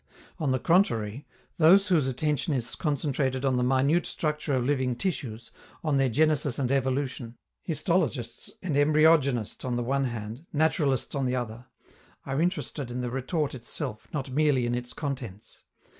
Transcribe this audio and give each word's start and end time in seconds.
On 0.39 0.51
the 0.51 0.57
contrary, 0.57 1.27
those 1.57 1.89
whose 1.89 2.07
attention 2.07 2.55
is 2.55 2.73
concentrated 2.73 3.45
on 3.45 3.57
the 3.57 3.63
minute 3.63 4.07
structure 4.07 4.55
of 4.55 4.63
living 4.65 4.95
tissues, 4.95 5.51
on 5.83 5.97
their 5.97 6.09
genesis 6.09 6.57
and 6.57 6.71
evolution, 6.71 7.37
histologists 7.61 8.49
and 8.63 8.75
embryogenists 8.75 9.63
on 9.63 9.75
the 9.75 9.83
one 9.83 10.05
hand, 10.05 10.47
naturalists 10.51 11.13
on 11.13 11.27
the 11.27 11.35
other, 11.35 11.67
are 12.25 12.41
interested 12.41 12.89
in 12.89 13.01
the 13.01 13.11
retort 13.11 13.53
itself, 13.53 14.07
not 14.11 14.31
merely 14.31 14.65
in 14.65 14.73
its 14.73 14.91
contents. 14.93 15.65